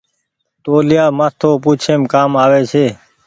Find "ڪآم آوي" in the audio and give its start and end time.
2.11-2.61